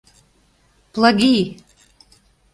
[0.93, 1.35] «Плаги!